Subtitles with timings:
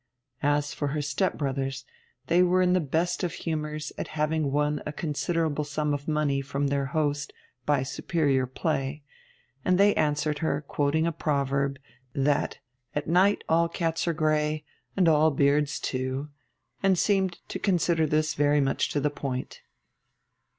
[0.41, 1.85] As for her step brothers,
[2.25, 6.41] they were in the best of humours at having won a considerable sum of money
[6.41, 7.31] from their host
[7.67, 9.03] by superior play;
[9.63, 11.77] and they answered her, quoting a proverb,
[12.15, 12.57] that
[12.95, 14.65] 'at nights all cats are grey,
[14.97, 16.29] and all beards too,'
[16.81, 19.61] and seemed to consider this very much to the point.